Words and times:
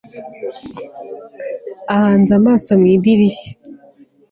ahanze 1.93 2.31
amaso 2.39 2.69
mu 2.79 2.85
idirishya 2.95 3.51